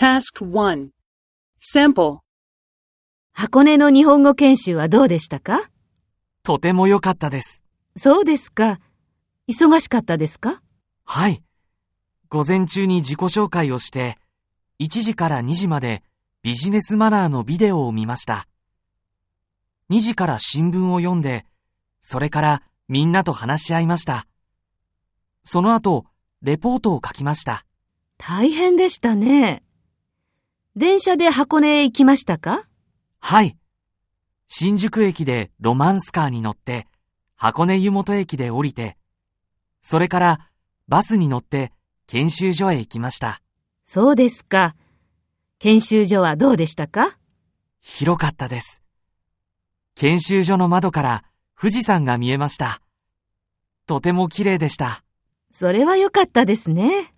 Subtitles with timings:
[0.00, 0.90] Task 1
[1.60, 2.18] Sample
[3.32, 5.72] 箱根の日本語研修はどうでしたか？
[6.44, 7.64] とても良かったです。
[7.96, 8.78] そうですか。
[9.48, 10.62] 忙しかったですか？
[11.04, 11.42] はい。
[12.28, 14.18] 午前中に自己紹介をして、
[14.78, 16.04] 1時から2時まで
[16.44, 18.46] ビジネスマナーのビデオを見ました。
[19.90, 21.44] 2時から新聞を読んで、
[21.98, 24.28] それからみんなと話し合いました。
[25.42, 26.04] その後、
[26.40, 27.64] レポートを書きました。
[28.16, 29.64] 大変でしたね。
[30.78, 32.62] 電車で箱根へ行きましたか？
[33.18, 33.58] はい。
[34.46, 36.86] 新宿駅でロマンスカーに乗って、
[37.34, 38.96] 箱根湯本駅で降りて、
[39.80, 40.50] それから
[40.86, 41.72] バスに乗って
[42.06, 43.42] 研修所へ行きました。
[43.82, 44.76] そうですか。
[45.58, 47.18] 研修所はどうでしたか？
[47.80, 48.84] 広かったです。
[49.96, 51.24] 研修所の窓から
[51.60, 52.80] 富士山が見えました。
[53.86, 55.02] とても綺麗でした。
[55.50, 57.12] それは良かったですね。